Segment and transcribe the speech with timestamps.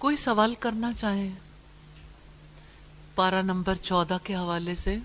[0.00, 1.30] کوئی سوال کرنا چاہیں
[3.14, 4.96] پارہ نمبر چودہ کے حوالے سے۔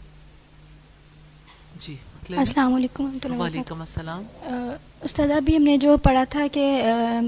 [1.81, 1.95] جی
[2.29, 4.23] السلام علیکم وعلیکم السلام۔
[5.04, 6.66] استاد ابھی ہم نے جو پڑھا تھا کہ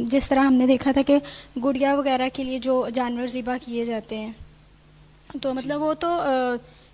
[0.09, 1.17] جس طرح ہم نے دیکھا تھا کہ
[1.63, 4.31] گڑیا وغیرہ کے لیے جو جانور ذبح کیے جاتے ہیں۔
[5.41, 6.15] تو مطلب وہ تو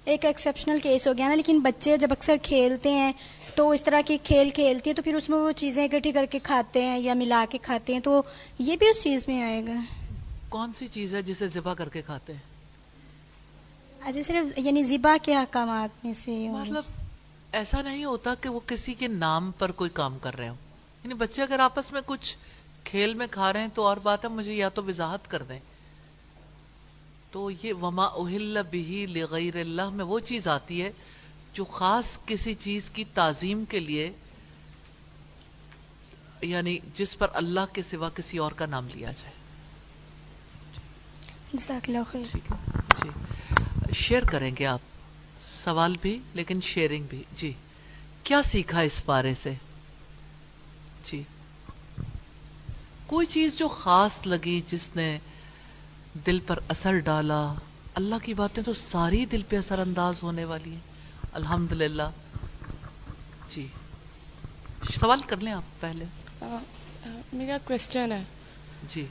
[0.05, 3.11] ایک ایکسیپشنل کیس ہو گیا نا لیکن بچے جب اکثر کھیلتے ہیں
[3.55, 6.25] تو اس طرح کی کھیل کھیلتی ہیں تو پھر اس میں وہ چیزیں اکٹھی کر
[6.25, 8.21] کے کھاتے ہیں یا ملا کے کھاتے ہیں تو
[8.59, 9.79] یہ بھی اس چیز میں آئے گا۔
[10.53, 16.05] کون سی چیز ہے جسے ذبح کر کے کھاتے ہیں؟ صرف یعنی ذبح کے احکامات
[16.05, 16.83] میں سے مطلب
[17.51, 20.55] ایسا نہیں ہوتا کہ وہ کسی کے نام پر کوئی کام کر رہے ہوں۔
[21.03, 22.37] یعنی بچے اگر آپس میں کچھ
[22.83, 25.59] کھیل میں کھا رہے ہیں تو اور بات ہے مجھے یا تو وضاحت کر دیں۔
[27.31, 30.91] تو یہ وما اہل بھی لغیر اللہ میں وہ چیز آتی ہے
[31.53, 34.11] جو خاص کسی چیز کی تعظیم کے لیے
[36.41, 39.42] یعنی جس پر اللہ کے سوا کسی اور کا نام لیا جائے۔
[41.53, 42.37] اللہ خیر۔
[43.03, 43.09] جی۔
[43.93, 44.79] شیئر کریں گے آپ۔
[45.41, 47.53] سوال بھی لیکن شیئرنگ بھی۔ جی۔
[48.23, 49.53] کیا سیکھا اس بارے سے؟
[51.03, 51.23] جی۔
[53.05, 55.19] کوئی چیز جو خاص لگی جس نے
[56.25, 57.53] دل پر اثر ڈالا۔
[57.95, 60.79] اللہ کی باتیں تو ساری دل پہ اثر انداز ہونے والی ہیں۔
[61.33, 61.73] الحمد
[63.49, 63.67] جی۔
[64.99, 66.05] سوال کر لیں آپ پہلے۔
[67.33, 68.23] میرا کوشچن ہے۔
[68.89, 69.05] جی۔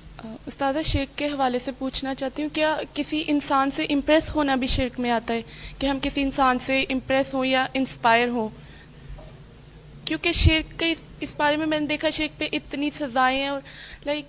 [0.47, 4.67] استاد شرک کے حوالے سے پوچھنا چاہتی ہوں کیا کسی انسان سے امپریس ہونا بھی
[4.67, 5.41] شرک میں آتا ہے؟
[5.78, 8.48] کہ ہم کسی انسان سے امپریس ہوں یا انسپائر ہوں؟
[10.05, 13.61] کیونکہ شرک کے اس بارے میں میں نے دیکھا شرک پہ اتنی سزائیں ہیں اور
[14.06, 14.25] لائک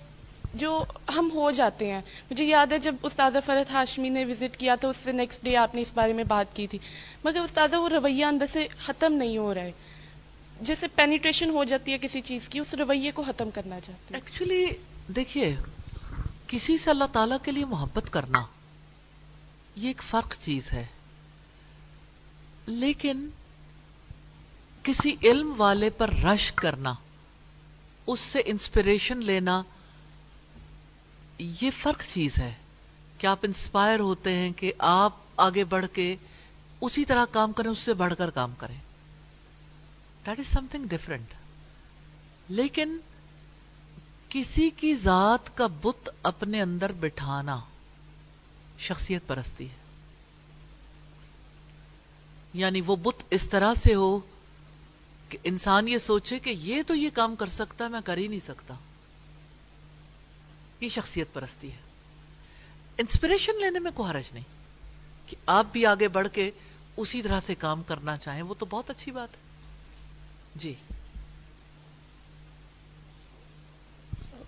[0.54, 0.84] جو
[1.16, 2.00] ہم ہو جاتے ہیں۔
[2.30, 5.56] مجھے یاد ہے جب استاذہ فرحت ہاشمی نے وزٹ کیا تو اس سے نیکسٹ ڈے
[5.56, 6.78] آپ نے اس بارے میں بات کی تھی۔
[7.24, 9.70] مگر استاذہ وہ رویہ اندر سے ختم نہیں ہو رہا ہے۔
[10.60, 14.20] جیسے پینیٹریشن ہو جاتی ہے کسی چیز کی اس رویے کو ختم کرنا چاہتے ہیں
[14.24, 14.66] ایکچولی
[15.08, 15.56] دیکھیے،
[16.46, 18.46] کسی سے اللہ تعالیٰ کے لیے محبت کرنا،
[19.76, 20.86] یہ ایک فرق چیز ہے۔
[22.66, 23.28] لیکن
[24.82, 26.94] کسی علم والے پر رش کرنا،
[28.06, 29.62] اس سے انسپریشن لینا،
[31.38, 32.54] یہ فرق چیز ہے۔
[33.18, 36.16] کہ آپ انسپائر ہوتے ہیں کہ آپ آگے بڑھ کے
[36.80, 38.78] اسی طرح کام کریں، اس سے بڑھ کر کام کریں؟
[40.26, 41.26] That is something different
[42.48, 42.98] لیکن
[44.34, 47.60] کسی کی ذات کا بت اپنے اندر بٹھانا
[48.78, 49.74] شخصیت پرستی ہے۔
[52.54, 54.20] یعنی وہ بت اس طرح سے ہو
[55.28, 58.40] کہ انسان یہ سوچے کہ یہ تو یہ کام کر سکتا میں کر ہی نہیں
[58.40, 58.74] سکتا۔
[60.80, 61.76] یہ شخصیت پرستی ہے۔
[62.98, 64.44] انسپریشن لینے میں کوئی حرج نہیں
[65.26, 66.50] کہ آپ بھی آگے بڑھ کے
[66.96, 69.42] اسی طرح سے کام کرنا چاہیں، وہ تو بہت اچھی بات ہے۔
[70.54, 70.74] جی۔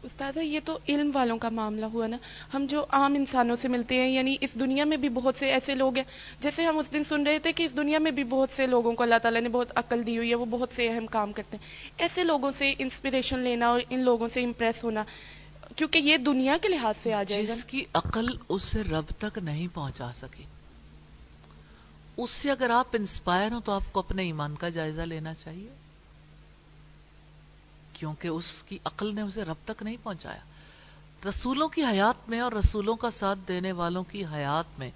[0.06, 2.17] استاذہ، یہ تو علم والوں کا معاملہ ہوا نا۔
[2.55, 5.75] ہم جو عام انسانوں سے ملتے ہیں یعنی اس دنیا میں بھی بہت سے ایسے
[5.75, 6.05] لوگ ہیں،
[6.41, 8.93] جیسے ہم اس دن سن رہے تھے کہ اس دنیا میں بھی بہت سے لوگوں
[8.93, 11.56] کو اللہ تعالیٰ نے بہت عقل دی ہوئی ہے، وہ بہت سے اہم کام کرتے
[11.56, 11.65] ہیں۔
[11.99, 15.05] ایسے لوگوں سے انسپریشن لینا اور ان لوگوں سے امپریس ہونا،
[15.77, 19.38] کیونکہ یہ دنیا کے لحاظ سے آ جائے جس کی عقل اس سے رب تک
[19.38, 20.44] نہیں پہنچا سکی۔
[22.17, 25.86] اس سے اگر آپ انسپائر ہوں تو آپ کو اپنے ایمان کا جائزہ لینا چاہیے۔
[27.99, 30.41] کیونکہ اس کی عقل نے اسے رب تک نہیں پہنچایا۔
[31.29, 34.91] رسولوں کی حیات میں اور رسولوں کا ساتھ دینے والوں کی حیات میں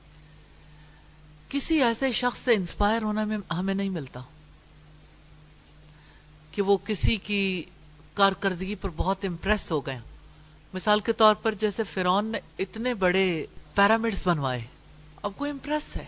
[1.49, 4.21] کسی ایسے شخص سے انسپائر ہونا میں ہمیں نہیں ملتا۔
[6.53, 7.65] کہ وہ کسی کی
[8.15, 9.99] کارکردگی پر بہت امپریس ہو گئے۔
[10.75, 14.65] مثال کے طور پر جیسے فرون نے اتنے بڑے پیرامڈز بنوائے۔
[15.23, 16.05] اب کوئی امپریس ہے۔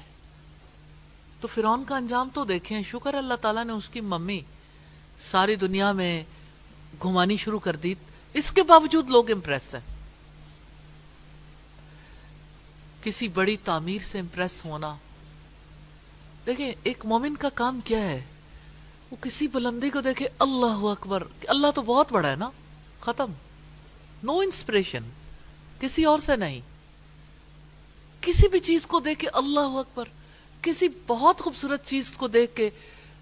[1.41, 4.41] تو فرون کا انجام تو دیکھیں۔ شکر اللہ تعالیٰ نے اس کی ممی
[5.19, 6.25] ساری دنیا میں
[7.03, 7.95] گھمانی شروع کر دی،
[8.33, 9.83] اس کے باوجود لوگ امپریس ہیں۔
[13.03, 14.97] کسی بڑی تعمیر سے امپریس ہونا۔
[16.47, 18.25] دیکھیں، ایک مومن کا کام کیا ہے؟
[19.11, 22.51] وہ کسی بلندی کو دیکھے، اللہ اکبر، اللہ تو بہت بڑا ہے نا،
[23.01, 23.33] ختم۔
[24.23, 25.03] نو انسپریشن
[25.81, 26.61] کسی اور سے نہیں۔
[28.21, 30.09] کسی بھی چیز کو دیکھ کے اللہ اکبر۔
[30.63, 32.71] کسی بہت خوبصورت چیز کو دیکھ کے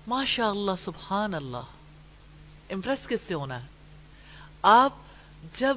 [0.07, 1.63] ماشاء اللہ سبحان اللہ۔
[2.71, 3.67] امپریس کس سے ہونا ہے؟
[4.63, 4.93] آپ
[5.59, 5.77] جب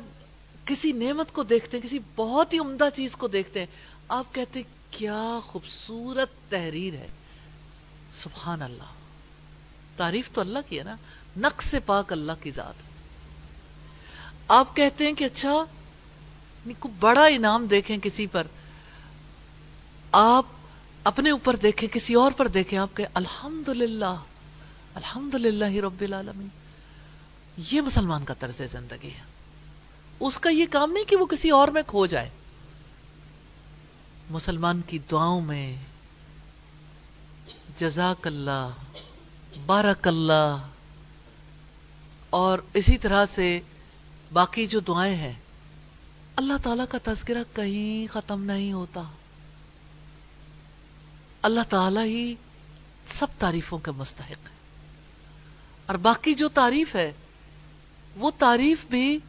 [0.65, 3.67] کسی نعمت کو دیکھتے ہیں، کسی بہت ہی عمدہ چیز کو دیکھتے ہیں،
[4.07, 7.07] آپ کہتے ہیں، کیا خوبصورت تحریر ہے۔
[8.13, 8.83] سبحان اللہ۔
[9.97, 10.95] تعریف تو اللہ کی ہے نا۔
[11.37, 12.73] نقص پاک اللہ کی ذات۔
[14.47, 18.47] آپ کہتے ہیں کہ اچھا یعنی بڑا انعام دیکھیں کسی پر۔
[20.11, 20.45] آپ
[21.03, 24.15] اپنے اوپر دیکھیں، کسی اور پر دیکھیں، آپ کہ الحمد للہ
[24.95, 26.47] الحمد للہ رب العالمین۔
[27.57, 29.23] یہ مسلمان کا طرز زندگی ہے۔
[30.19, 32.29] اس کا یہ کام نہیں کہ وہ کسی اور میں کھو جائے۔
[34.29, 35.75] مسلمان کی دعاؤں میں
[37.77, 38.69] جزاک اللہ،
[39.65, 40.67] بارک اللہ۔
[42.29, 43.59] اور اسی طرح سے
[44.33, 45.33] باقی جو دعائیں ہیں،
[46.35, 49.03] اللہ تعالیٰ کا تذکرہ کہیں ختم نہیں ہوتا۔
[51.41, 52.35] اللہ تعالیٰ ہی
[53.05, 54.55] سب تعریفوں کے مستحق ہے
[55.85, 57.11] اور باقی جو تعریف ہے
[58.15, 59.19] وہ تعریف بھی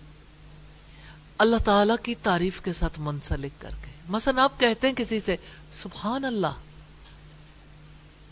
[1.39, 5.37] اللہ تعالیٰ کی تعریف کے ساتھ منسلک کر کے۔ مثلا آپ کہتے ہیں کسی سے،
[5.73, 6.55] سبحان اللہ۔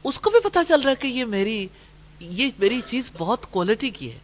[0.04, 1.68] اس کو بھی پتا چل رہا ہے کہ یہ میری
[2.20, 4.18] یہ میری چیز بہت کوالٹی کی ہے۔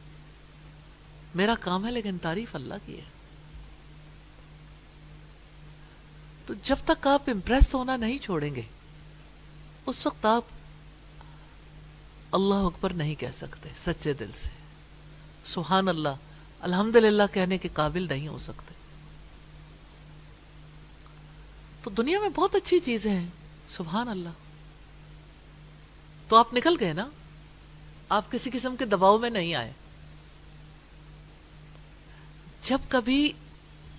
[1.34, 3.04] میرا کام ہے لیکن تعریف اللہ کی ہے۔
[6.46, 8.62] تو جب تک آپ امپریس ہونا نہیں چھوڑیں گے،
[9.86, 10.44] اس وقت آپ
[12.32, 14.57] اللہ اکبر نہیں کہہ سکتے، سچے دل سے۔
[15.48, 16.08] سبحان اللہ
[16.60, 16.96] الحمد
[17.32, 18.74] کہنے کے قابل نہیں ہو سکتے۔
[21.82, 23.28] تو دنیا میں بہت اچھی چیزیں ہیں،
[23.68, 24.28] سبحان اللہ۔
[26.28, 27.08] تو آپ نکل گئے نا؟
[28.08, 29.72] آپ کسی قسم کے دباؤ میں نہیں آئے۔
[32.62, 33.32] جب کبھی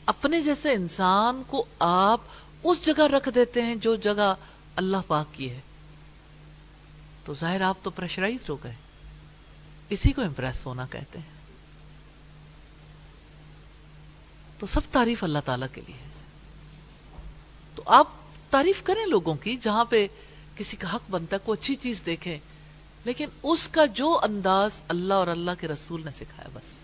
[0.06, 2.22] اپنے جیسے انسان کو آپ
[2.64, 4.36] اس جگہ رکھ دیتے ہیں جو جگہ
[4.76, 5.60] اللہ پاک کی ہے،
[7.26, 8.76] تو ظاہر آپ تو پریشرائز ہو گئے۔
[9.90, 11.39] اسی کو امپریس ہونا کہتے ہیں۔
[14.60, 15.98] تو سب تعریف اللہ تعالیٰ کے لیے
[17.76, 18.08] تو آپ
[18.50, 20.08] تعریف کریں لوگوں کی جہاں پہ
[20.56, 22.38] کسی کا حق بنتا ہے، کوئی اچھی چیز دیکھیں
[23.06, 26.80] لیکن اس کا جو انداز اللہ اور اللہ کے رسول نے سکھایا بس۔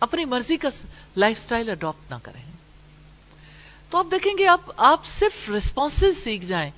[0.00, 0.68] اپنی مرضی کا
[1.16, 2.42] لائف سٹائل اڈاپٹ نہ کریں۔
[3.90, 6.70] تو آپ دیکھیں گے، آپ آپ صرف ریسپانسز سیکھ جائیں۔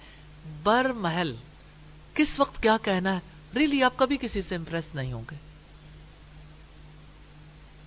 [0.62, 1.34] بر محل،
[2.14, 3.18] کس وقت کیا کہنا ہے؟
[3.54, 5.36] ریلی آپ کبھی کسی سے امپریس نہیں ہوں گے۔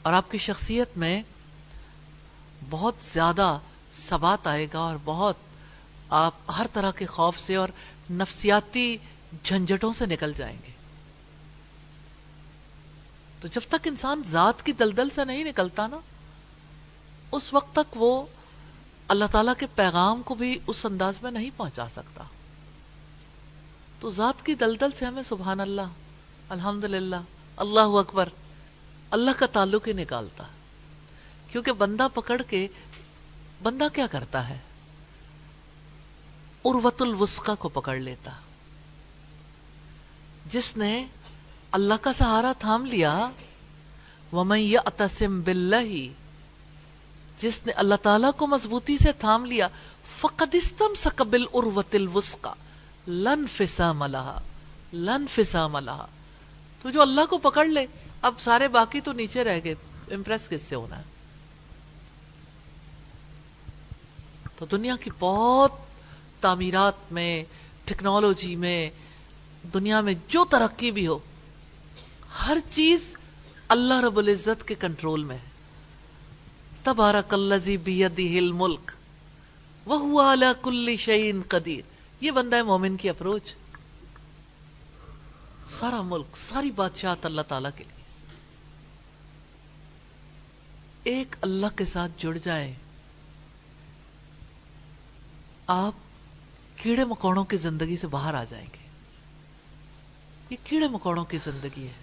[0.02, 1.24] اور آپ کی شخصیت میں
[2.70, 3.60] بہت زیادہ
[3.94, 5.36] ثبات آئے گا اور بہت
[6.10, 7.70] آپ ہر طرح کے خوف سے اور
[8.12, 8.98] نفسیاتی
[9.44, 10.72] جھنجٹوں سے نکل جائیں گے۔
[13.42, 15.98] تو جب تک انسان ذات کی دلدل سے نہیں نکلتا نا،
[17.32, 18.24] اس وقت تک وہ
[19.08, 22.24] اللہ تعالیٰ کے پیغام کو بھی اس انداز میں نہیں پہنچا سکتا۔
[24.00, 25.82] تو ذات کی دلدل سے ہمیں سبحان اللہ
[26.50, 28.30] الحمد اللہ اکبر،
[29.12, 30.44] اللہ کا تعلق ہی نکالتا۔
[31.52, 32.68] کیونکہ بندہ پکڑ کے
[33.64, 34.58] بندہ کیا کرتا ہے؟
[36.64, 38.32] اروت الوسقہ کو پکڑ لیتا۔
[40.52, 41.06] جس نے
[41.72, 43.30] اللہ کا سہارا تھام لیا،
[44.34, 46.08] وَمَن يَعْتَسِم بِاللَّهِ،
[47.40, 49.68] جس نے اللہ تعالیٰ کو مضبوطی سے تھام لیا،
[50.22, 52.50] فَقَدْ اسْتَمْسَكَ بِالْأُرْوَةِ الْوُسْقَ
[53.08, 54.40] لَن فِسَامَ لَهَا،
[54.94, 56.06] لَن فِسَامَ لَهَا۔
[56.82, 57.86] تو جو اللہ کو پکڑ لے،
[58.22, 59.76] اب سارے باقی تو نیچے رہ گئے،
[60.12, 61.17] امپریس کس سے ہونا ہے؟
[64.58, 65.72] تو دنیا کی بہت
[66.40, 67.44] تعمیرات میں،
[67.86, 68.90] ٹیکنالوجی میں،
[69.74, 71.20] دنیا میں جو ترقی بھی ہو،
[72.48, 73.16] ہر چیز
[73.68, 75.50] اللہ رب العزت کے کنٹرول میں ہے۔
[76.84, 78.92] تبارک اللذی بیدی الملک،
[79.86, 81.82] وہو علا کل شعین قدیر۔
[82.22, 83.54] یہ بندہ ہے مومن کی اپروچ۔
[85.70, 87.98] سارا ملک، ساری بادشاہت اللہ تعالیٰ کے لیے۔
[91.04, 92.74] ایک اللہ کے ساتھ جڑ جائے۔
[95.68, 95.94] آپ
[96.76, 98.88] کیڑے مکوڑوں کی زندگی سے باہر آ جائیں گے۔
[100.50, 101.94] یہ کیڑے مکوڑوں کی زندگی ہے۔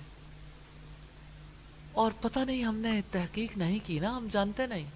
[1.92, 4.86] اور پتہ نہیں ہم نے تحقیق نہیں کی نا، ہم جانتے نہیں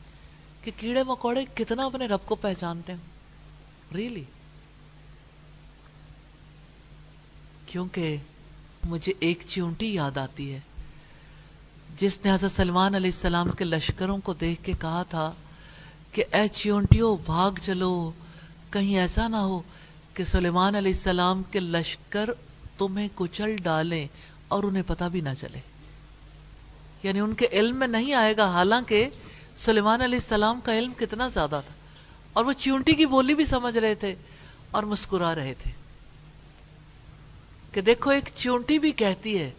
[0.63, 3.01] کہ کیڑے مکوڑے کتنا اپنے رب کو پہچانتے ہیں۔
[3.95, 4.25] ریلی
[7.67, 8.17] کیونکہ
[8.89, 10.61] مجھے ایک چونٹی یاد آتی ہے۔
[11.97, 15.33] جس نے حضرت سلمان علیہ السلام کے لشکروں کو دیکھ کے کہا تھا
[16.13, 18.13] کہ اے چونٹیوں بھاگ چلو
[18.71, 19.63] کہیں ایسا نہ ہو
[20.15, 22.31] کہ سلیمان علیہ السلام کے لشکر
[22.79, 24.07] تمہیں کچل ڈالیں
[24.49, 25.61] اور انہیں پتہ بھی نہ چلے۔
[27.03, 29.09] یعنی ان کے علم میں نہیں آئے گا، حالانکہ
[29.57, 31.75] سلیمان علیہ السلام کا علم کتنا زیادہ تھا۔
[32.33, 34.15] اور وہ چونٹی کی بولی بھی سمجھ رہے تھے
[34.71, 35.71] اور مسکرا رہے تھے۔
[37.73, 39.51] کہ دیکھو، ایک چونٹی بھی کہتی ہے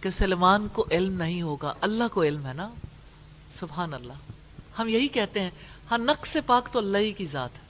[0.00, 2.68] کہ سلمان کو علم نہیں ہوگا، اللہ کو علم ہے نا؟
[3.52, 4.12] سبحان اللہ۔
[4.78, 5.50] ہم یہی کہتے ہیں
[5.90, 7.64] ہاں نق سے پاک تو اللہ ہی کی ذات ہے۔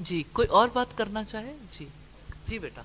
[0.00, 1.86] جی کوئی اور بات کرنا چاہے؟ جی۔
[2.46, 2.82] جی بیٹا۔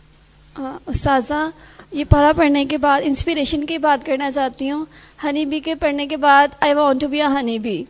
[0.86, 1.50] استاذہ
[1.92, 4.86] یہ پڑھا پڑھنے کے بعد انسپریشن کی بات کرنا چاہتی ہوں۔
[5.24, 7.84] ہنی بی کے پڑھنے کے بعد I want to be a honey bee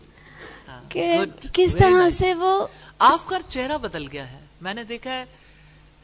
[0.89, 1.19] کہ
[1.53, 2.67] کس طرح سے وہ
[2.99, 5.25] آپ کا چہرہ بدل گیا ہے۔ میں نے دیکھا ہے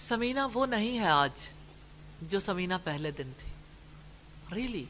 [0.08, 1.50] سمینا وہ نہیں ہے آج
[2.22, 3.52] جو سمینا پہلے دن تھی۔
[4.56, 4.86] ریلی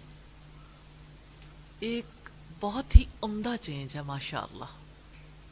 [1.80, 4.79] ایک بہت ہی عمدہ چینج ہے ماشاء اللہ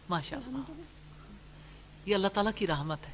[0.10, 0.82] ماشاء اللہ
[2.06, 3.14] یہ اللہ تعالیٰ کی رحمت ہے۔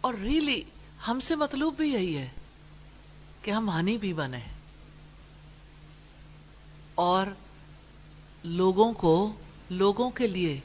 [0.00, 0.62] اور ریلی
[1.08, 2.28] ہم سے مطلوب بھی یہی ہے
[3.42, 4.38] کہ ہم ہنی بھی بنے۔
[6.94, 7.26] اور
[8.44, 9.32] لوگوں کو،
[9.70, 10.60] لوگوں کے لیے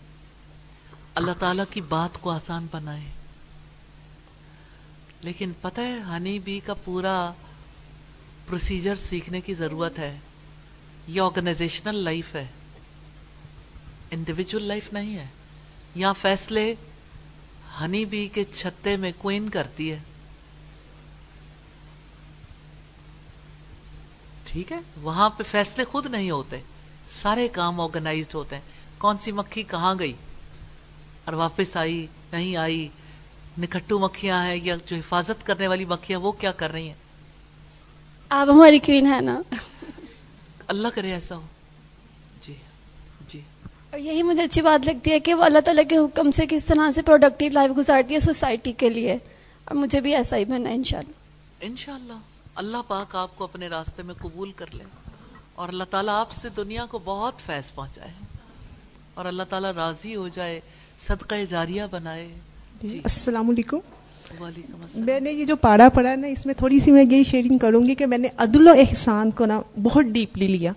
[1.16, 3.12] اللہ تعالیٰ کی بات کو آسان بنائیں۔
[5.22, 7.34] لیکن پتہ ہے، ہنی بی کا پورا
[8.48, 10.20] پروسیجر سیکھنے کی ضرورت ہے۔
[11.08, 12.48] یہ آرگنائزیشنل لائف ہے۔
[14.12, 15.26] انڈیویجول لائف نہیں ہے۔
[15.96, 16.76] یہاں فیصلے
[17.82, 20.00] ہنی بی کے چھتے میں کوئن کرتی ہے۔
[24.46, 26.60] ٹھیک ہے؟ وہاں پہ فیصلے خود نہیں ہوتے۔
[27.12, 28.64] سارے کام آرگنائزڈ ہوتے ہیں۔
[28.98, 30.14] کون سی مکھی کہاں گئی؟
[31.26, 32.88] اور واپس آئی نہیں آئی۔
[33.60, 36.96] نکھٹو مکھیاں ہیں یا جو حفاظت کرنے والی مکھیاں وہ کیا کر رہی ہیں؟
[38.30, 39.42] آپ ہماری کوئین ہے نا۔
[40.68, 41.46] اللہ کرے ایسا ہو۔
[43.92, 46.66] اور یہی مجھے اچھی بات لگتی ہے کہ وہ اللہ تعالیٰ کے حکم سے کس
[46.66, 49.14] طرح سے پروڈکٹیو لائف گزارتی ہے سوسائٹی کے لیے۔
[49.66, 51.12] اور مجھے بھی ایسا ہی بننا ہے انشاءاللہ۔
[51.62, 52.14] انشاءاللہ۔
[52.56, 54.84] اللہ پاک آپ کو اپنے راستے میں قبول کر لے۔
[55.56, 58.12] اور اللہ تعالیٰ آپ سے دنیا کو بہت فیض پہنچائے۔
[59.14, 60.60] اور اللہ تعالیٰ راضی ہو جائے
[61.00, 62.30] صدقہ جاریہ بنائے۔
[62.84, 63.78] جی۔ السلام علیکم۔
[64.40, 67.24] وعلیکم السلام۔ میں نے یہ جو پاڑا پڑھا نا اس میں تھوڑی سی میں یہی
[67.24, 70.72] شیئرنگ کروں گی کہ میں نے عدل و احسان کو نا بہت ڈیپلی لیا۔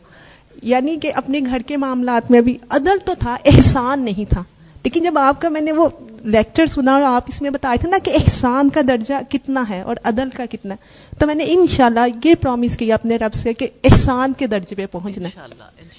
[0.63, 4.43] یعنی کہ اپنے گھر کے معاملات میں بھی عدل تو تھا احسان نہیں تھا۔
[4.85, 5.89] لیکن جب آپ کا میں نے وہ
[6.21, 9.81] لیکچر سنا اور آپ اس میں بتائے تھے نا کہ احسان کا درجہ کتنا ہے
[9.81, 13.55] اور عدل کا کتنا ہے تو میں نے انشاءاللہ یہ پرومس کیا اپنے رب سے
[13.55, 15.41] کہ احسان کے درجے پہ پہنچنا ہے۔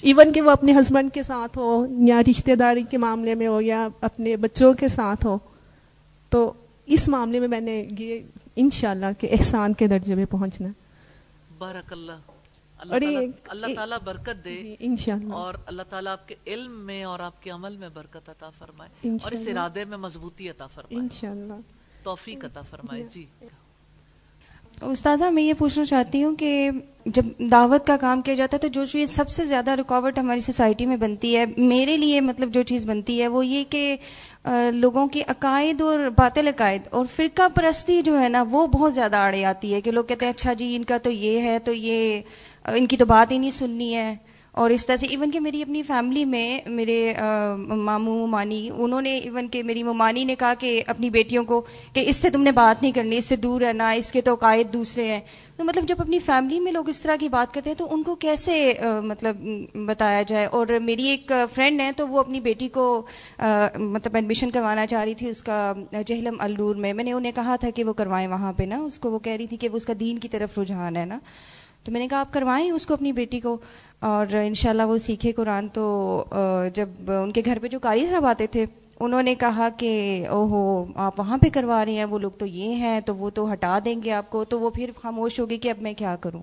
[0.02, 3.62] ایون کہ وہ اپنے ہسبینڈ کے ساتھ ہو یا رشتہ داری کے معاملے میں ہو
[3.62, 5.38] یا اپنے بچوں کے ساتھ ہو
[6.30, 6.54] تو
[6.86, 8.20] اس معاملے میں میں نے یہ
[8.56, 10.74] انشاءاللہ کہ احسان کے درجے پہ پہنچنا ہے۔
[11.58, 12.31] بارک اللہ۔
[12.82, 17.04] اللہ تعالیٰ اللہ تعالیٰ برکت دے جی، انشاءاللہ۔ اور اللہ تعالیٰ آپ کے علم میں
[17.04, 21.00] اور آپ کے عمل میں برکت عطا فرمائے اور اس۔ ارادے میں مضبوطی عطا فرمائے۔
[21.00, 21.54] انشاءاللہ۔
[22.04, 23.26] توفیق عطا فرمائے۔ جی۔
[24.82, 26.70] استاذہ، میں یہ پوچھنا چاہتی ہوں کہ
[27.06, 30.40] جب دعوت کا کام کیا جاتا ہے تو جو چیز سب سے زیادہ رکاوٹ ہماری
[30.40, 33.96] سوسائٹی میں بنتی ہے، میرے لیے مطلب جو چیز بنتی ہے، وہ یہ کہ
[34.72, 39.16] لوگوں کے عقائد اور باطل عقائد اور فرقہ پرستی جو ہے نا، وہ بہت زیادہ
[39.16, 41.74] آڑے آتی ہے کہ لوگ کہتے ہیں اچھا جی ان کا تو یہ ہے، تو
[41.74, 42.22] یہ
[42.68, 44.16] ان کی تو بات ہی نہیں سننی ہے۔
[44.52, 47.14] اور اس طرح سے ایون کہ میری اپنی فیملی میں میرے
[47.58, 51.62] ماموں ممانی انہوں نے ایون کہ میری ممانی نے کہا کہ اپنی بیٹیوں کو
[51.94, 54.34] کہ اس سے تم نے بات نہیں کرنی، اس سے دور رہنا، اس کے تو
[54.34, 55.20] عقائد دوسرے ہیں۔
[55.58, 58.04] تو مطلب جب اپنی فیملی میں لوگ اس طرح کی بات کرتے ہیں تو ان
[58.04, 59.38] کو کیسے مطلب
[59.86, 63.06] بتایا جائے؟ اور میری ایک فرینڈ ہے تو وہ اپنی بیٹی کو
[63.76, 65.74] مطلب ایڈمیشن کروانا چاہ رہی تھی اس کا
[66.08, 69.00] جہلم الور میں۔ میں نے انہیں کہا تھا کہ وہ کروائیں وہاں پہ نا، اس
[69.00, 71.20] کو وہ کہہ رہی تھی کہ وہ اس کا دین کی طرف رجحان ہے نا۔
[71.86, 73.58] تو میں نے کہا آپ کروائیں اس کو اپنی بیٹی کو
[74.00, 75.84] اور انشاءاللہ وہ سیکھے قرآن تو
[76.76, 78.66] جب ان کے گھر پہ جو قاری صاحب آتے تھے،
[79.00, 79.92] انہوں نے کہا کہ
[80.30, 83.30] او ہو آپ وہاں پہ کروا رہی ہیں، وہ لوگ تو یہ ہیں، تو وہ
[83.30, 86.16] تو ہٹا دیں گے آپ کو، تو وہ پھر خاموش ہوگی کہ اب میں کیا
[86.22, 86.42] کروں۔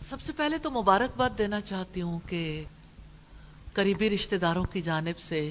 [0.00, 2.42] سب سے پہلے تو مبارکباد دینا چاہتی ہوں کہ
[3.74, 5.50] قریبی رشتہ داروں کی جانب سے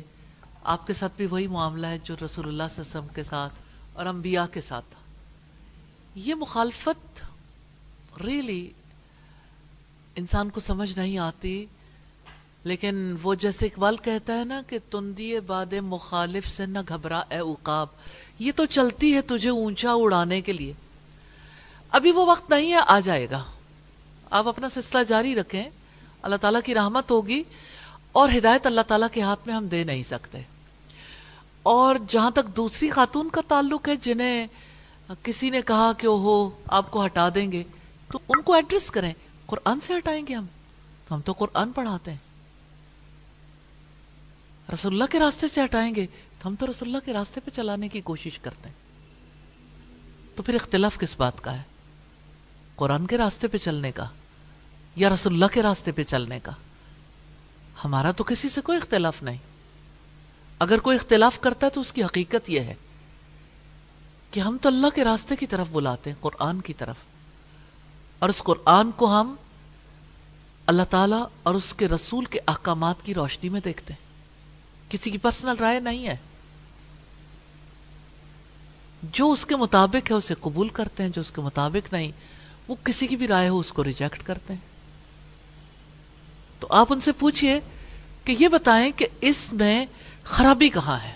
[0.74, 3.24] آپ کے ساتھ بھی وہی معاملہ ہے جو رسول اللہ صلی اللہ علیہ وسلم کے
[3.24, 3.54] ساتھ
[3.94, 5.00] اور انبیاء کے ساتھ تھا۔
[6.16, 7.24] یہ مخالفت
[8.24, 8.72] ریلی
[10.16, 11.66] انسان کو سمجھ نہیں آتی،
[12.64, 17.38] لیکن وہ جیسے اقبال کہتا ہے نا کہ تندی باد مخالف سے نہ گھبرا اے
[17.38, 17.88] عقاب،
[18.40, 20.74] یہ تو چلتی ہے تجھے اونچا اڑانے کے لیے۔
[21.90, 23.44] ابھی وہ وقت نہیں ہے، آ جائے گا۔
[24.30, 25.64] آپ اپنا سلسلہ جاری رکھیں،
[26.22, 27.44] اللہ تعالیٰ کی رحمت ہوگی
[28.12, 30.42] اور ہدایت اللہ تعالیٰ کے ہاتھ میں ہم دے نہیں سکتے۔
[31.64, 34.48] اور جہاں تک دوسری خاتون کا تعلق ہے، جنہیں
[35.10, 37.64] ہاں، کسی نے کہا کہ اوہو، آپ کو ہٹا دیں گے،
[38.12, 39.14] تو ان کو ایڈریس کریں۔
[39.46, 40.46] قرآن سے ہٹائیں گے ہم۔
[41.08, 42.18] تو ہم تو قرآن پڑھاتے ہیں۔
[44.74, 46.06] رسول اللہ کے راستے سے ہٹائیں گے،
[46.40, 48.76] تو ہم تو رسول اللہ کے راستے پہ چلانے کی کوشش کرتے ہیں۔
[50.36, 51.62] تو پھر اختلاف کس بات کا ہے؟
[52.76, 54.06] قرآن کے راستے پہ چلنے کا
[54.96, 56.52] یا رسول اللہ کے راستے پہ چلنے کا؟
[57.86, 59.38] ہمارا تو کسی سے کوئی اختلاف نہیں۔
[60.60, 62.74] اگر کوئی اختلاف کرتا ہے تو اس کی حقیقت یہ ہے۔
[64.32, 66.96] کہ ہم تو اللہ کے راستے کی طرف بلاتے ہیں، قرآن کی طرف۔
[68.20, 69.36] اور اس قرآن کو ہم
[70.66, 74.06] اللہ تعالیٰ اور اس کے رسول کے احکامات کی روشنی میں دیکھتے ہیں۔
[74.92, 76.18] کسی کی پرسنل رائے نہیں ہے۔
[79.04, 82.12] جو اس کے مطابق ہے، اسے قبول کرتے ہیں، جو اس کے مطابق نہیں،
[82.68, 84.76] وہ کسی کی بھی رائے ہو، اس کو ریجیکٹ کرتے ہیں۔
[86.60, 87.60] تو آپ ان سے پوچھئے
[88.24, 89.86] کہ یہ بتائیں کہ اس میں
[90.24, 91.15] خرابی کہاں ہے؟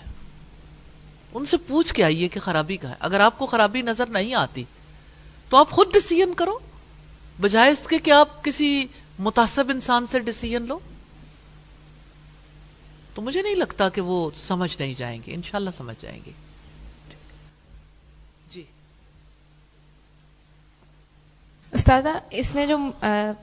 [1.34, 4.34] ان سے پوچھ کے آئیے کہ خرابی کہاں ہے۔ اگر آپ کو خرابی نظر نہیں
[4.34, 4.64] آتی
[5.48, 6.58] تو آپ خود ڈسیزن کرو۔
[7.40, 8.86] بجائے اس کے کہ آپ کسی
[9.18, 10.78] متاثب انسان سے ڈسیزن لو۔
[13.14, 16.30] تو مجھے نہیں لگتا کہ وہ سمجھ نہیں جائیں گے۔ انشاءاللہ سمجھ جائیں گے۔
[18.50, 18.62] جی۔
[21.72, 22.78] استاذہ، اس میں جو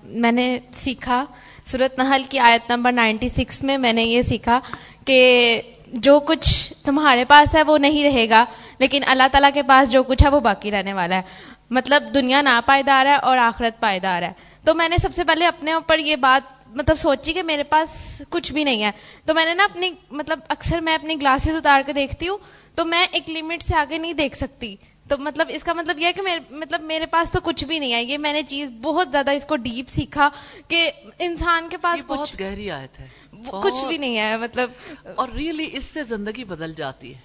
[0.04, 1.26] میں نے سیکھا
[1.66, 4.60] صورت نحل کی آیت نمبر نائنٹی سکس میں میں نے یہ سیکھا
[5.06, 5.62] کہ
[5.94, 8.46] جو کچھ تمہارے پاس ہے وہ نہیں رہے گا
[8.80, 11.22] لیکن اللہ تعالیٰ کے پاس جو کچھ ہے وہ باقی رہنے والا ہے۔
[11.70, 15.48] مطلب دنیا نا پائیدار ہے اور آخرت پائیدار ہے۔ تو میں نے سب سے پہلے
[15.48, 18.92] اپنے اوپر یہ بات مطلب سوچی کہ میرے پاس کچھ بھی نہیں ہے۔
[19.26, 22.38] تو میں نے نا اپنی مطلب اکثر میں اپنی گلاسز اتار کے دیکھتی ہوں
[22.76, 24.76] تو میں ایک لمٹ سے آگے نہیں دیکھ سکتی۔
[25.10, 27.80] تو مطلب اس کا مطلب یہ ہے کہ میرے مطلب میرے پاس تو کچھ بھی
[27.80, 30.30] نہیں ہے۔ یہ میں نے چیز بہت زیادہ اس کو ڈیپ سیکھا
[30.68, 33.08] کہ انسان کے پاس بہت گہری آیت ہے۔
[33.52, 34.72] کچھ بھی نہیں ہے مطلب
[35.16, 37.20] اور ریئلی اس سے زندگی بدل جاتی ہے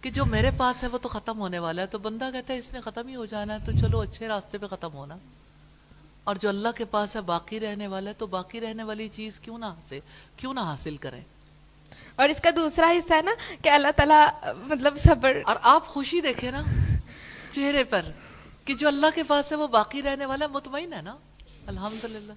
[0.00, 2.58] کہ جو میرے پاس ہے وہ تو ختم ہونے والا ہے تو بندہ کہتا ہے
[2.58, 5.16] اس نے ختم ہی ہو جانا ہے تو چلو اچھے راستے پہ ختم ہونا۔
[6.24, 9.40] اور جو اللہ کے پاس ہے باقی رہنے والا ہے تو باقی رہنے والی چیز
[9.40, 9.98] کیوں نہ حاصل
[10.36, 11.20] کیوں نہ حاصل کریں
[12.16, 13.30] اور اس کا دوسرا حصہ ہے نا
[13.62, 16.62] کہ اللہ تعالیٰ مطلب صبر۔ اور آپ خوشی دیکھیں نا
[17.50, 18.02] چہرے پر
[18.64, 21.16] کہ جو اللہ کے پاس ہے وہ باقی رہنے والا مطمئن ہے نا۔
[21.66, 22.32] الحمدللہ۔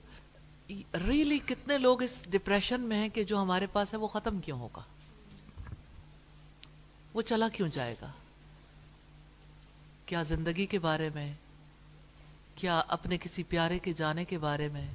[1.07, 4.59] ریلی کتنے لوگ اس ڈپریشن میں ہیں کہ جو ہمارے پاس ہے وہ ختم کیوں
[4.59, 4.81] ہوگا؟
[7.13, 8.11] وہ چلا کیوں جائے گا؟
[10.05, 11.33] کیا زندگی کے بارے میں،
[12.55, 14.87] کیا اپنے کسی پیارے کے جانے کے بارے میں،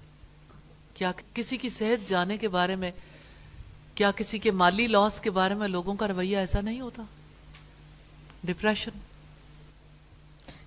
[0.95, 2.91] کیا کسی کی صحت جانے کے بارے میں،
[3.95, 7.02] کیا کسی کے مالی لاس کے بارے میں لوگوں کا رویہ ایسا نہیں ہوتا؟
[8.45, 8.99] ڈپریشن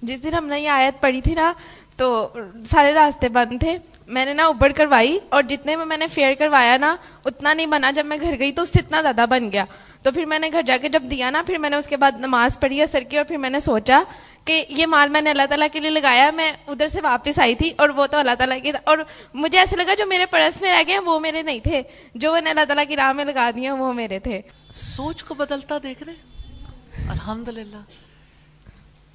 [0.02, 1.52] جس دن ہم نے یہ آیت پڑھی تھی نا،
[1.98, 2.28] تو
[2.72, 6.34] سارے راستے بند تھے۔ میں نے نا اوبر کروائی اور جتنے میں میں نے فیئر
[6.40, 9.52] کروایا نا، اتنا نہیں بنا۔ جب میں گھر گئی تو اس سے اتنا زیادہ بن
[9.52, 9.66] گیا۔
[10.04, 11.98] تو پھر میں نے گھر جا کے جب دیا نا، پھر میں نے اس کے
[11.98, 14.02] بعد نماز پڑھی ہے سر کی، اور پھر میں نے سوچا
[14.46, 17.56] کہ یہ مال میں نے اللہ تعالیٰ کے لیے لگایا، میں ادھر سے واپس آئی
[17.56, 18.98] تھی اور وہ تو اللہ تعالیٰ کی اور
[19.34, 21.82] مجھے ایسا لگا جو میرے پرس میں رہ گئے، وہ میرے نہیں تھے۔
[22.16, 24.42] جو میں نے اللہ تعالیٰ کی راہ میں لگا دیا وہ میرے تھے۔
[24.74, 27.82] سوچ کو بدلتا دیکھ رہے الحمد للہ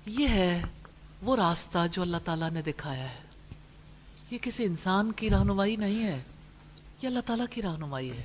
[0.07, 0.61] یہ ہے
[1.23, 3.19] وہ راستہ جو اللہ تعالیٰ نے دکھایا ہے۔
[4.31, 6.23] یہ کسی انسان کی رہنمائی نہیں ہے،
[7.03, 8.25] یہ اللہ تعالیٰ کی رہنمائی ہے۔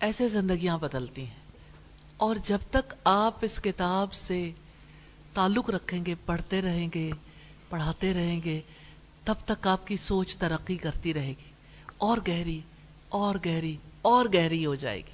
[0.00, 1.42] ایسے زندگیاں بدلتی ہیں۔
[2.16, 4.52] اور جب تک آپ اس کتاب سے
[5.34, 7.10] تعلق رکھیں گے، پڑھتے رہیں گے،
[7.68, 8.60] پڑھاتے رہیں گے،
[9.24, 11.52] تب تک آپ کی سوچ ترقی کرتی رہے گی۔
[11.96, 12.60] اور گہری
[13.08, 15.12] اور گہری اور گہری ہو جائے گی۔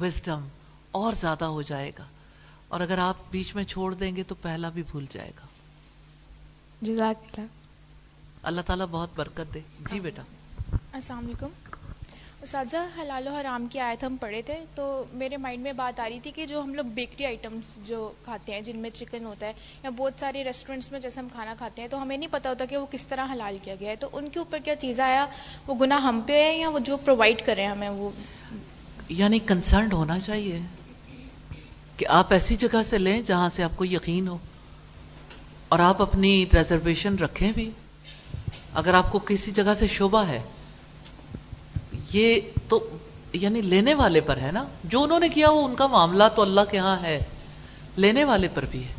[0.00, 0.48] وزڈم
[0.90, 2.04] اور زیادہ ہو جائے گا۔
[2.68, 5.46] اور اگر آپ بیچ میں چھوڑ دیں گے تو پہلا بھی بھول جائے گا۔
[6.82, 7.46] جزاک اللہ۔
[8.42, 10.22] اللہ تعالیٰ بہت برکت دے۔ جی بیٹا۔
[10.92, 11.46] السلام علیکم۔
[12.42, 16.08] اساتذہ حلال و حرام کی آیت ہم پڑھے تھے تو میرے مائنڈ میں بات آ
[16.08, 19.46] رہی تھی کہ جو ہم لوگ بیکری آئٹمس جو کھاتے ہیں جن میں چکن ہوتا
[19.46, 19.52] ہے
[19.82, 22.64] یا بہت سارے ریسٹورینٹس میں جیسے ہم کھانا کھاتے ہیں تو ہمیں نہیں پتہ ہوتا
[22.64, 25.26] کہ وہ کس طرح حلال کیا گیا ہے۔ تو ان کے اوپر کیا چیز آیا؟
[25.66, 28.10] وہ گناہ ہم پہ ہے یا وہ جو پرووائڈ کریں ہمیں وہ؟
[29.08, 30.60] یعنی کنسرنڈ ہونا چاہیے۔
[31.96, 34.38] کہ آپ ایسی جگہ سے لیں جہاں سے آپ کو یقین ہو
[35.68, 37.70] اور آپ اپنی ریزرویشن رکھیں بھی۔
[38.74, 40.42] اگر آپ کو کسی جگہ سے شعبہ ہے،
[42.12, 42.88] یہ تو
[43.32, 46.42] یعنی لینے والے پر ہے نا۔ جو انہوں نے کیا وہ ان کا معاملہ تو
[46.42, 47.24] اللہ کے ہاں ہے،
[47.96, 48.94] لینے والے پر بھی ہے۔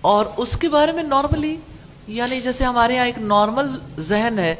[0.00, 1.56] اور اس کے بارے میں نارملی
[2.08, 3.66] یعنی جیسے ہمارے یہاں ایک نارمل
[3.98, 4.56] ذہن ہے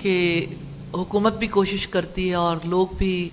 [0.00, 0.46] کہ
[0.94, 3.28] حکومت بھی کوشش کرتی ہے اور لوگ بھی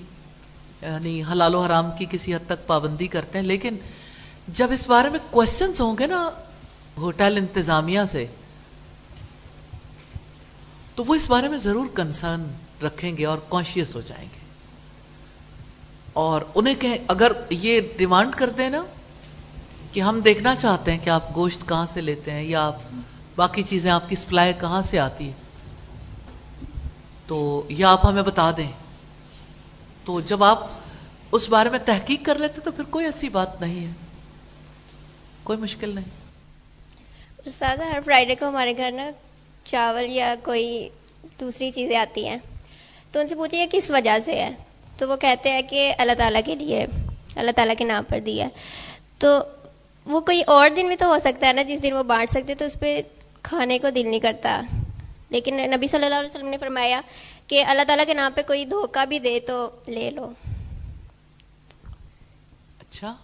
[0.84, 3.76] یعنی حلال و حرام کی کسی حد تک پابندی کرتے ہیں، لیکن
[4.48, 6.30] جب اس بارے میں کوشچنس ہوں گے نا
[6.98, 8.26] ہوٹل انتظامیہ سے،
[10.96, 12.44] تو وہ اس بارے میں ضرور کنسرن
[12.86, 14.42] رکھیں گے اور کانشیس ہو جائیں گے۔
[16.14, 18.84] اور انہیں کہیں اگر یہ ڈیمانڈ کر دیں نا
[19.92, 22.76] کہ ہم دیکھنا چاہتے ہیں کہ آپ گوشت کہاں سے لیتے ہیں یا آپ
[23.36, 25.34] باقی چیزیں آپ کی سپلائی کہاں سے آتی ہے
[27.28, 28.72] تو یا آپ ہمیں بتا دیں۔
[30.06, 30.68] تو جب آپ
[31.32, 33.92] اس بارے میں تحقیق کر لیتے تو پھر کوئی ایسی بات نہیں ہے۔
[35.44, 36.06] کوئی مشکل نہیں۔
[37.46, 39.08] استاد ہر فرائیڈے کو ہمارے گھر نا
[39.64, 40.90] چاول یا کوئی
[41.40, 42.38] دوسری چیزیں آتی ہیں۔
[43.12, 44.50] تو ان سے پوچھیے کس وجہ سے ہے؟
[44.98, 46.86] تو وہ کہتے ہیں کہ اللہ تعالیٰ کے لیے،
[47.36, 48.48] اللہ تعالیٰ کے نام پر دیا
[49.18, 49.40] تو
[50.06, 52.56] وہ کوئی اور دن بھی تو ہو سکتا ہے نا، جس دن وہ بانٹ سکتے
[52.56, 53.02] تو اس پہ
[53.42, 54.62] کھانے کو دل نہیں کرتا۔
[55.30, 57.02] لیکن نبی صلی اللہ علیہ وسلم نے فرمایا
[57.48, 60.32] کہ اللہ تعالیٰ کے نام پہ کوئی دھوکہ بھی دے تو لے لو۔
[62.80, 63.16] اچھا۔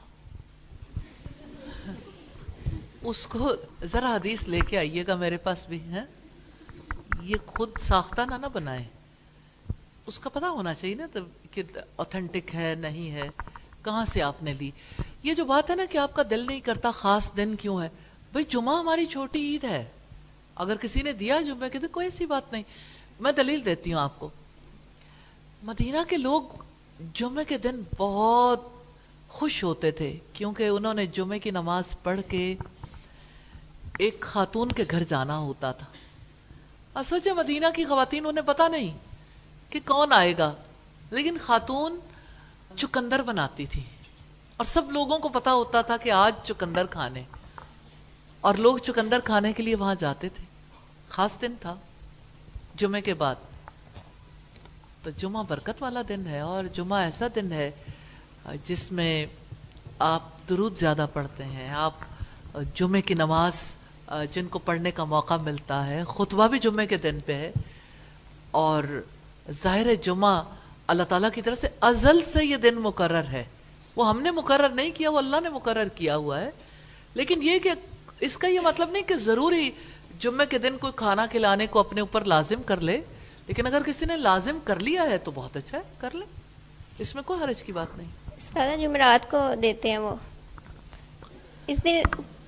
[3.01, 3.51] اس کو
[3.83, 6.01] ذرا حدیث لے کے آئیے گا میرے پاس بھی ہے
[7.21, 8.83] یہ خود ساختہ نہ نہ بنائے۔
[10.07, 11.07] اس کا پتا ہونا چاہیے نا
[11.51, 11.63] کہ
[11.95, 13.29] اوتھینٹک ہے، نہیں ہے،
[13.83, 14.71] کہاں سے آپ نے لی؟
[15.23, 17.89] یہ جو بات ہے نا کہ آپ کا دل نہیں کرتا خاص دن کیوں ہے؟
[18.31, 19.85] بھائی جمعہ ہماری چھوٹی عید ہے۔
[20.59, 22.63] اگر کسی نے دیا جمعہ کہ کوئی ایسی بات نہیں۔
[23.19, 24.29] میں دلیل دیتی ہوں آپ کو۔
[25.63, 26.41] مدینہ کے لوگ
[27.13, 28.61] جمعے کے دن بہت
[29.29, 32.55] خوش ہوتے تھے، کیونکہ انہوں نے جمعے کی نماز پڑھ کے
[33.99, 35.85] ایک خاتون کے گھر جانا ہوتا تھا۔
[36.93, 38.97] اور سوچے مدینہ کی خواتین، انہیں پتا نہیں
[39.69, 40.53] کہ کون آئے گا۔
[41.09, 41.99] لیکن خاتون
[42.75, 43.83] چکندر بناتی تھی۔
[44.57, 47.23] اور سب لوگوں کو پتا ہوتا تھا کہ آج چکندر کھانے۔
[48.41, 50.48] اور لوگ چکندر کھانے کے لیے وہاں جاتے تھے۔
[51.09, 51.75] خاص دن تھا،
[52.75, 53.35] جمعے کے بعد۔
[55.03, 57.71] تو جمعہ برکت والا دن ہے اور جمعہ ایسا دن ہے،
[58.63, 59.25] جس میں
[59.99, 61.93] آپ درود زیادہ پڑھتے ہیں۔ آپ
[62.73, 63.75] جمعے کی نماز،
[64.31, 67.51] جن کو پڑھنے کا موقع ملتا ہے، خطبہ بھی جمعے کے دن پہ ہے۔
[68.51, 68.83] اور
[69.51, 70.43] ظاہر جمعہ
[70.87, 73.43] اللہ تعالیٰ کی طرف سے ازل سے یہ دن مقرر ہے۔
[73.95, 76.49] وہ ہم نے مقرر نہیں کیا، وہ اللہ نے مقرر کیا ہوا ہے۔
[77.13, 77.71] لیکن یہ کہ
[78.19, 79.71] اس کا یہ مطلب نہیں کہ ضروری
[80.19, 83.01] جمعے کے دن کوئی کھانا کھلانے کو اپنے اوپر لازم کر لے
[83.47, 86.25] لیکن اگر کسی نے لازم کر لیا ہے تو بہت اچھا ہے کر لے۔
[86.99, 90.15] اس میں کوئی حرج کی بات نہیں۔ جمعرات کو دیتے ہیں وہ
[91.67, 92.01] اس دن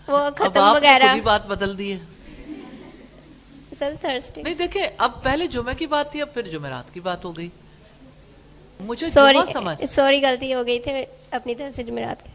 [0.08, 2.00] وہ ختم وغیرہ۔ بات بدل دی ہے۔
[4.42, 7.50] نہیں دیکھیں اب پہلے جمعے کی بات تھی اب پھر جمعرات کی بات ہو گئی۔
[8.80, 9.10] مجھے
[9.90, 10.92] سوری غلطی ہو گئی تھی
[11.32, 12.28] اپنی طرف سے جمعرات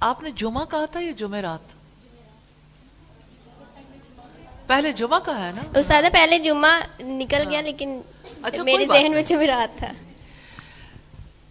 [0.00, 1.75] آپ نے جمعہ کہا تھا یا جمعرات؟
[4.66, 8.00] پہلے جمعہ کا ہے نا؟ استاد پہلے جمعہ نکل گیا لیکن
[8.42, 9.92] اچھا میرے ذہن میں جمعرات تھا۔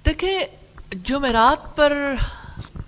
[0.05, 0.39] دیکھیں
[1.03, 2.13] جمعرات پر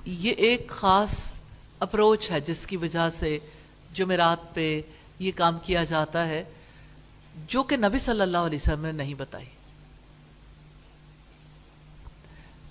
[0.06, 1.34] یہ ایک خاص
[1.80, 3.38] اپروچ ہے جس کی وجہ سے
[3.94, 4.82] جمعرات پہ
[5.20, 6.44] یہ کام کیا جاتا ہے
[7.48, 9.46] جو کہ نبی صلی اللہ علیہ وسلم نے نہیں بتائی۔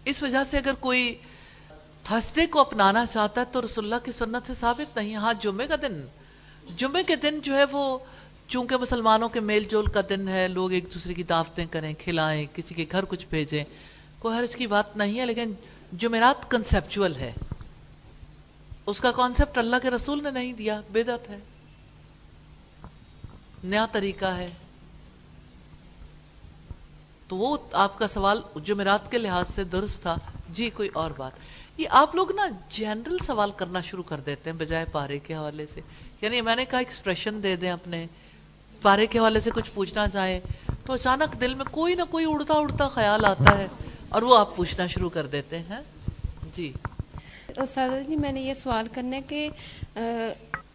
[0.04, 1.14] اس وجہ سے اگر کوئی
[2.04, 5.66] تھرسڈے کو اپنانا چاہتا ہے تو رسول اللہ کی سنت سے ثابت نہیں۔ ہاں جمعے
[5.66, 6.00] کا دن
[6.76, 7.98] جمعے کے دن جو ہے وہ
[8.48, 12.46] چونکہ مسلمانوں کے میل جول کا دن ہے، لوگ ایک دوسرے کی دعوتیں کریں، کھلائیں،
[12.54, 13.64] کسی کے گھر کچھ بھیجیں،
[14.18, 15.52] کوئی حرج کی بات نہیں ہے، لیکن
[15.92, 17.32] جمعرات کنسپچول ہے۔
[18.86, 21.38] اس کا کانسیپٹ اللہ کے رسول نے نہیں دیا بدت ہے۔
[23.64, 24.50] نیا طریقہ ہے۔
[27.28, 30.16] تو وہ آپ کا سوال جمعرات کے لحاظ سے درست تھا۔
[30.48, 31.32] جی کوئی اور بات۔
[31.76, 35.66] یہ آپ لوگ نا جنرل سوال کرنا شروع کر دیتے ہیں بجائے پارے کے حوالے
[35.66, 35.80] سے۔
[36.22, 38.06] یعنی میں نے کہا ایکسپریشن دے دیں اپنے،
[38.82, 40.40] پارے کے حوالے سے کچھ پوچھنا چاہیں
[40.86, 43.66] تو اچانک دل میں کوئی نہ کوئی اڑتا اڑتا خیال آتا ہے
[44.08, 45.80] اور وہ آپ پوچھنا شروع کر دیتے ہیں۔
[46.56, 46.72] جی۔
[47.68, 49.48] سادہ جی میں نے یہ سوال کرنا ہے کہ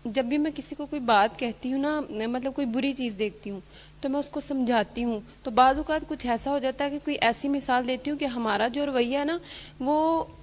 [0.06, 3.50] جب بھی میں کسی کو کوئی بات کہتی ہوں نا مطلب کوئی بری چیز دیکھتی
[3.50, 3.60] ہوں،
[4.02, 7.00] تو میں اس کو سمجھاتی ہوں۔ تو بعض اوقات کچھ ایسا ہو جاتا ہے کہ
[7.04, 9.38] کوئی ایسی مثال دیتی ہوں کہ ہمارا جو رویہ ہے نا،
[9.80, 9.98] وہ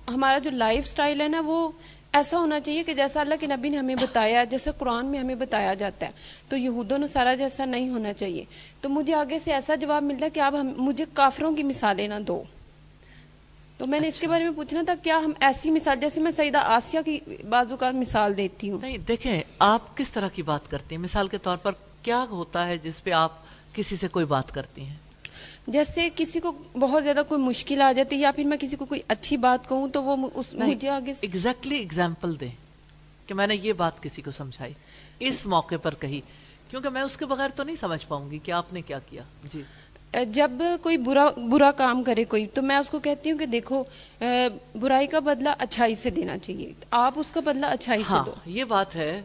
[0.08, 1.70] ہمارا جو لائف سٹائل ہے نا، وہ
[2.12, 5.34] ایسا ہونا چاہیے کہ جیسا اللہ کے نبی نے ہمیں بتایا جیسا قرآن میں ہمیں
[5.34, 6.10] بتایا جاتا ہے
[6.48, 8.44] تو یہود و نصارہ جیسا نہیں ہونا چاہیے۔
[8.80, 12.14] تو مجھے آگے سے ایسا جواب ملتا ہے کہ آپ مجھے کافروں کی مثالیں نہ
[12.26, 12.42] دو۔
[13.78, 16.30] تو میں نے اس کے بارے میں پوچھنا تھا کیا ہم ایسی مثال جیسے میں
[16.30, 20.70] سیدہ آسیہ کی بازو کا مثال دیتی ہوں؟ نہیں دیکھیں آپ کس طرح کی بات
[20.70, 23.32] کرتی ہیں؟ مثال کے طور پر کیا ہوتا ہے جس پہ آپ
[23.72, 24.96] کسی سے کوئی بات کرتی ہیں؟
[25.68, 29.00] جیسے کسی کو بہت زیادہ کوئی مشکل آ جاتی یا پھر میں کسی کو کوئی
[29.08, 32.50] اچھی بات کہوں تو وہ مجھے آگے ایگزیکٹلی ایگزامپل دیں
[33.26, 34.72] کہ میں نے یہ بات کسی کو سمجھائی۔
[35.18, 36.20] اس موقع پر کہی۔
[36.70, 39.22] کیونکہ میں اس کے بغیر تو نہیں سمجھ پاؤں گی کہ آپ نے کیا کیا۔
[39.54, 39.62] جی۔
[40.32, 40.50] جب
[40.82, 43.84] کوئی برا برا کام کرے کوئی تو میں اس کو کہتی ہوں کہ دیکھو
[44.80, 48.34] برائی کا بدلہ اچھائی سے دینا چاہیے۔ آپ اس کا بدلہ اچھائی سے ہاں، دو۔
[48.46, 49.22] یہ بات ہے۔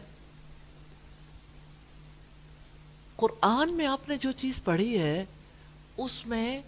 [3.16, 5.24] قرآن میں آپ نے جو چیز پڑھی ہے
[5.96, 6.62] اس میں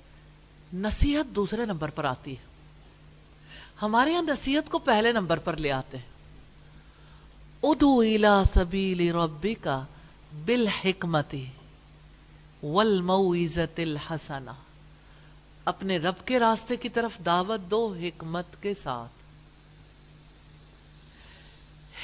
[0.75, 2.43] نصیحت دوسرے نمبر پر آتی ہے۔
[3.83, 6.05] ہمارے یہاں نصیحت کو پہلے نمبر پر لے آتے ہیں۔
[7.63, 9.69] ادو الا سبیل ربک
[10.45, 11.35] بالحکمت
[12.63, 14.51] والموعظت الحسنہ۔
[15.65, 19.17] اپنے رب کے راستے کی طرف دعوت دو حکمت کے ساتھ۔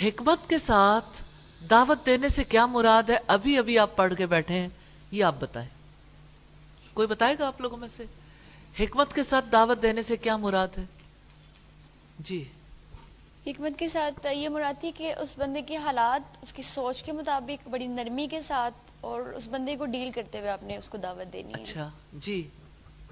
[0.05, 1.23] حکمت کے ساتھ
[1.71, 4.69] دعوت دینے سے کیا مراد ہے؟ ابھی ابھی آپ پڑھ کے بیٹھے ہیں،
[5.11, 5.69] یہ آپ بتائیں۔
[6.95, 8.05] کوئی بتائے گا آپ لوگوں میں سے؟
[8.81, 10.85] حکمت کے ساتھ دعوت دینے سے کیا مراد ہے؟
[12.19, 12.45] جی۔
[13.47, 17.13] حکمت کے ساتھ یہ مراد تھی کہ اس بندے کے حالات اس کی سوچ کے
[17.13, 20.89] مطابق بڑی نرمی کے ساتھ اور اس بندے کو ڈیل کرتے ہوئے آپ نے اس
[20.89, 22.49] کو دعوت دینی اچھا۔ جی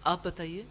[0.05, 0.62] آپ بتائیے۔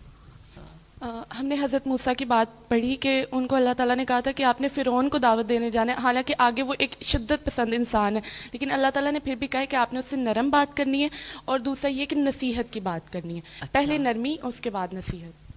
[1.02, 4.32] ہم نے حضرت موسیٰ کی بات پڑھی کہ ان کو اللہ تعالیٰ نے کہا تھا
[4.32, 7.74] کہ آپ نے فرعون کو دعوت دینے جانا ہے۔ حالانکہ آگے وہ ایک شدت پسند
[7.74, 10.50] انسان ہے۔ لیکن اللہ تعالیٰ نے پھر بھی کہا کہ آپ نے اس سے نرم
[10.50, 11.08] بات کرنی ہے
[11.46, 14.70] اور دوسرا یہ کہ نصیحت کی بات کرنی ہے۔ اچھا۔ پہلے نرمی اور اس کے
[14.70, 15.54] بعد نصیحت۔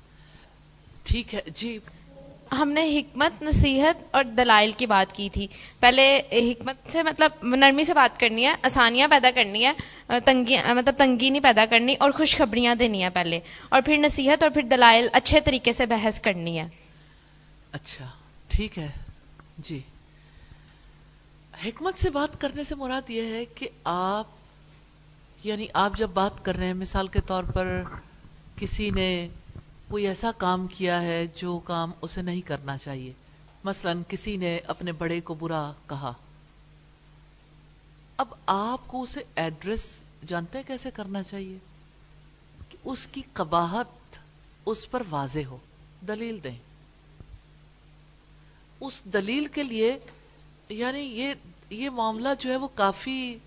[1.06, 1.78] ٹھیک ہے۔ جی۔
[2.52, 5.46] ہم نے حکمت، نصیحت اور دلائل کی بات کی تھی۔
[5.80, 9.72] پہلے حکمت سے مطلب نرمی سے بات کرنی ہے، آسانیاں پیدا کرنی ہے،
[10.24, 14.50] تنگی مطلب تنگی نہیں پیدا کرنی اور خوشخبریاں دینی ہیں پہلے۔ اور پھر نصیحت اور
[14.50, 16.68] پھر دلائل اچھے طریقے سے بحث کرنی ہے۔
[17.72, 18.10] اچھا
[18.48, 18.88] ٹھیک ہے۔
[19.58, 19.80] جی۔
[21.66, 24.26] حکمت سے بات کرنے سے مراد یہ ہے کہ آپ
[25.44, 27.82] یعنی آپ جب بات کر رہے ہیں، مثال کے طور پر
[28.56, 29.28] کسی نے
[29.92, 33.12] کوئی ایسا کام کیا ہے جو کام اسے نہیں کرنا چاہیے۔
[33.64, 36.12] مثلا کسی نے اپنے بڑے کو برا کہا۔
[38.16, 41.58] اب آپ کو اسے ایڈریس جانتے ہیں کیسے کرنا چاہیے؟
[42.68, 44.18] کہ اس کی قباحت
[44.66, 45.58] اس پر واضح ہو۔
[46.08, 46.58] دلیل دیں۔
[48.80, 49.98] اس دلیل کے لیے
[50.68, 51.34] یعنی یہ
[51.70, 53.38] یہ معاملہ جو ہے وہ کافی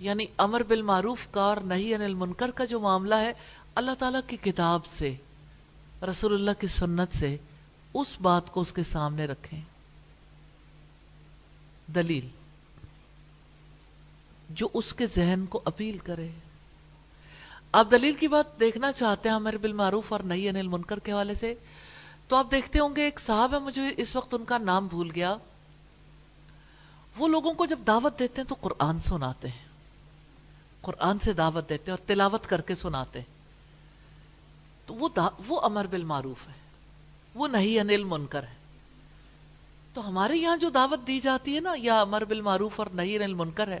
[0.00, 3.32] یعنی امر بالمعروف کا اور نہیں انل منکر کا جو معاملہ ہے،
[3.74, 5.14] اللہ تعالیٰ کی کتاب سے
[6.02, 7.36] رسول اللہ کی سنت سے
[7.94, 9.60] اس بات کو اس کے سامنے رکھیں۔
[11.94, 12.28] دلیل۔
[14.50, 16.28] جو اس کے ذہن کو اپیل کرے۔
[17.72, 21.34] آپ دلیل کی بات دیکھنا چاہتے ہیں امر بالمعروف اور نہیں انل منکر کے حوالے
[21.34, 21.54] سے،
[22.28, 25.10] تو آپ دیکھتے ہوں گے ایک صاحب ہے، مجھے اس وقت ان کا نام بھول
[25.14, 25.36] گیا۔
[27.16, 29.68] وہ لوگوں کو جب دعوت دیتے ہیں تو قرآن سناتے ہیں۔
[30.80, 33.35] قرآن سے دعوت دیتے ہیں اور تلاوت کر کے سناتے ہیں۔
[34.86, 35.08] تو وہ
[35.46, 36.52] وہ امر بالمعروف ہے۔
[37.34, 38.54] وہ نہیں انل منکر ہے۔
[39.94, 43.34] تو ہمارے یہاں جو دعوت دی جاتی ہے نا، یا امر بالمعروف اور نہیں انل
[43.34, 43.80] منکر ہے،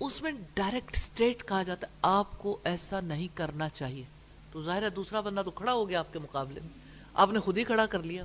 [0.00, 4.04] اس میں ڈائریکٹ سٹیٹ کہا جاتا ہے، آپ کو ایسا نہیں کرنا چاہیے۔
[4.52, 6.68] تو ظاہر ہے دوسرا بندہ تو کھڑا ہو گیا آپ کے مقابلے میں۔
[7.14, 8.24] آپ نے خود ہی کھڑا کر لیا۔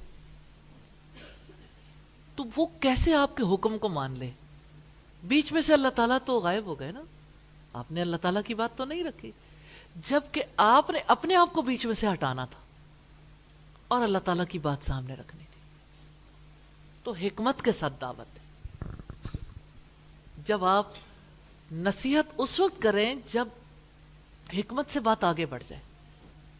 [2.35, 4.31] تو وہ کیسے آپ کے حکم کو مان لے؟
[5.23, 7.01] بیچ میں سے اللہ تعالیٰ تو غائب ہو گئے نا۔
[7.73, 9.31] آپ نے اللہ تعالیٰ کی بات تو نہیں رکھی۔
[9.95, 12.59] جبکہ آپ نے اپنے آپ کو بیچ میں سے ہٹانا تھا
[13.87, 15.61] اور اللہ تعالیٰ کی بات سامنے رکھنی تھی۔
[17.03, 18.43] تو حکمت کے ساتھ دعوت ہے
[20.45, 20.87] جب آپ
[21.71, 23.47] نصیحت اس وقت کریں جب
[24.53, 25.81] حکمت سے بات آگے بڑھ جائے۔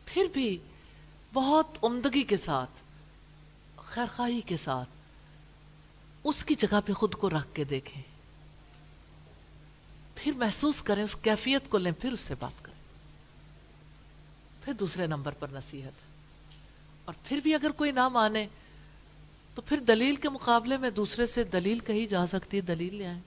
[0.05, 0.57] پھر بھی
[1.33, 2.69] بہت عمدگی کے ساتھ،
[3.77, 4.89] خیرخواہی کے ساتھ
[6.23, 8.03] اس کی جگہ پہ خود کو رکھ کے دیکھیں۔
[10.15, 12.68] پھر محسوس کریں اس کیفیت کو لیں، پھر اس سے بات کریں۔
[14.65, 15.91] پھر دوسرے نمبر پر نصیحت۔
[17.05, 18.47] اور پھر بھی اگر کوئی نہ مانے،
[19.55, 23.07] تو پھر دلیل کے مقابلے میں دوسرے سے دلیل کہی جا سکتی ہے، دلیل لے
[23.07, 23.19] آئیں۔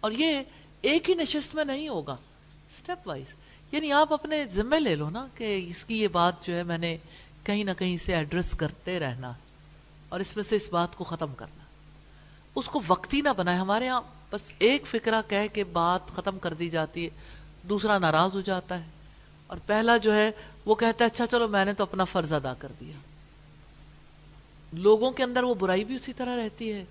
[0.00, 0.40] اور یہ
[0.80, 2.16] ایک ہی نشست میں نہیں ہوگا
[2.78, 3.34] سٹیپ وائز
[3.72, 6.78] یعنی آپ اپنے ذمہ لے لو نا کہ اس کی یہ بات جو ہے، میں
[6.78, 6.96] نے
[7.44, 9.32] کہیں نہ کہیں سے ایڈریس کرتے رہنا
[10.08, 11.64] اور اس میں سے اس بات کو ختم کرنا۔
[12.54, 16.54] اس کو وقتی نہ بنائے۔ ہمارے ہاں بس ایک فکرہ کہہ کے بات ختم کر
[16.54, 17.10] دی جاتی ہے،
[17.62, 18.90] دوسرا ناراض ہو جاتا ہے۔
[19.52, 20.30] اور پہلا جو ہے
[20.64, 22.96] وہ کہتا ہے اچھا چلو میں نے تو اپنا فرض ادا کر دیا۔
[24.72, 26.84] لوگوں کے اندر وہ برائی بھی اسی طرح رہتی ہے۔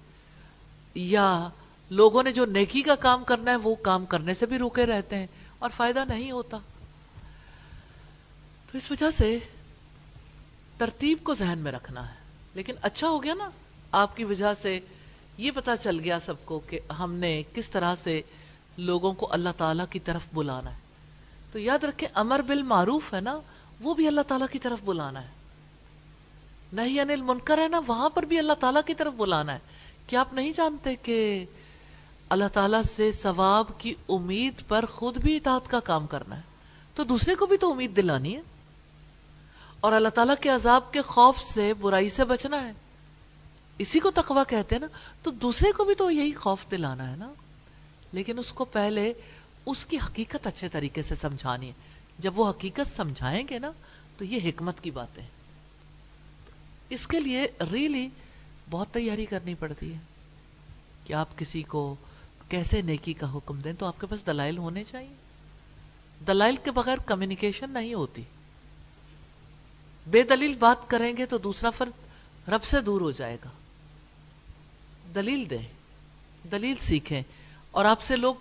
[0.96, 1.50] یا
[1.90, 5.16] لوگوں نے جو نیکی کا کام کرنا ہے، وہ کام کرنے سے بھی روکے رہتے
[5.16, 5.28] ہیں
[5.60, 6.58] اور فائدہ نہیں ہوتا۔
[8.72, 9.40] تو اس وجہ سے
[10.78, 12.16] ترتیب کو ذہن میں رکھنا ہے۔
[12.54, 13.50] لیکن اچھا ہو گیا نا۔
[13.92, 14.80] آپ کی وجہ سے
[15.38, 18.22] یہ پتا چل گیا سب کو کہ ہم نے کس طرح سے
[18.78, 20.81] لوگوں کو اللہ تعالیٰ کی طرف بلانا ہے۔
[21.52, 23.40] تو یاد رکھیں امر بالمعروف ہے نا،
[23.82, 25.30] وہ بھی اللہ تعالیٰ کی طرف بلانا ہے۔
[26.74, 29.60] نہیں انل منکر ہے نا، وہاں پر بھی اللہ تعالیٰ کی طرف بلانا ہے۔
[30.08, 31.46] کیا آپ نہیں جانتے کہ
[32.30, 36.42] اللہ تعالیٰ سے ثواب کی امید پر خود بھی اطاعت کا کام کرنا ہے؟
[36.96, 38.42] تو دوسرے کو بھی تو امید دلانی ہے۔
[39.80, 42.72] اور اللہ تعالیٰ کے عذاب کے خوف سے برائی سے بچنا ہے۔
[43.78, 44.88] اسی کو تقوی کہتے ہیں نا،
[45.24, 47.34] تو دوسرے کو بھی تو یہی خوف دلانا ہے نا۔
[48.12, 49.14] لیکن اس کو پہلے
[49.66, 51.74] اس کی حقیقت اچھے طریقے سے سمجھانی ہے۔
[52.20, 53.72] جب وہ حقیقت سمجھائیں گے نا،
[54.18, 55.24] تو یہ حکمت کی باتیں
[56.90, 58.10] اس کے لیے ریلی
[58.70, 60.00] بہت تیاری کرنی پڑتی ہے۔
[61.06, 61.96] کہ آپ کسی کو
[62.50, 65.14] کیسے نیکی کا حکم دیں، تو آپ کے پاس دلائل ہونے چاہیے۔
[66.28, 68.24] دلائل کے بغیر کمیونیکیشن نہیں ہوتی۔
[70.08, 71.92] بے دلیل بات کریں گے تو دوسرا فرد
[72.50, 73.50] رب سے دور ہو جائے گا۔
[75.16, 75.68] دلیل دیں،
[76.52, 77.24] دلیل سیکھیں۔
[77.72, 78.36] اور آپ سے لوگ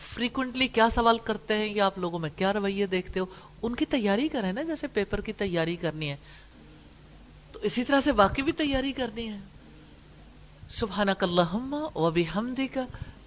[0.00, 3.26] فریکوینٹلی کیا سوال کرتے ہیں؟ یا آپ لوگوں میں کیا رویے دیکھتے ہو؟
[3.62, 6.16] ان کی تیاری کریں نا، جیسے پیپر کی تیاری کرنی ہے۔
[7.52, 9.38] تو اسی طرح سے باقی بھی تیاری کرنی ہے۔
[10.68, 12.78] سبحانک اللہم و بحمدک،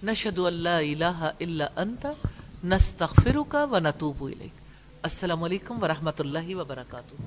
[0.04, 2.06] نشہد اللہ الہ الا انت،
[2.64, 4.60] نستغفرک و نتوب الیک۔
[5.02, 7.22] السلام علیکم ورحمۃ اللہ وبرکاتہ۔